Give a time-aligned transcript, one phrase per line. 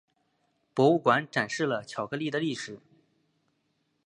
[0.73, 2.79] 博物馆展示了巧克力的历史。